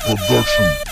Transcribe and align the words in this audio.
Production. 0.00 0.89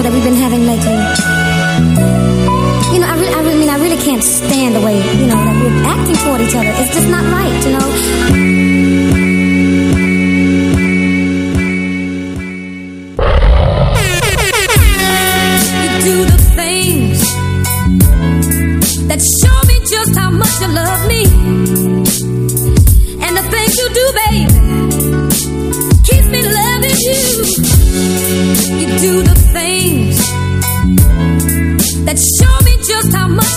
trouble 0.00 0.10
that 0.10 0.12
we've 0.12 0.24
been 0.24 0.40
having 0.40 0.66
lately. 0.66 0.92
You 2.92 3.00
know, 3.00 3.06
I 3.06 3.14
really, 3.18 3.34
I 3.34 3.40
really 3.42 3.58
mean, 3.58 3.68
I 3.68 3.78
really 3.78 3.96
can't 3.96 4.22
stand 4.22 4.74
the 4.74 4.80
way 4.80 4.96
you 4.96 5.26
know 5.26 5.36
that 5.36 5.56
we're 5.62 5.84
acting 5.84 6.16
toward 6.16 6.40
each 6.40 6.54
other. 6.54 6.70
It's 6.82 6.94
just 6.94 7.08
not 7.08 7.24
right, 7.24 7.64
you 7.64 7.72
know. 7.78 9.19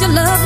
Just 0.03 0.17
how 0.17 0.25
much 0.25 0.33
you 0.33 0.33
love 0.33 0.42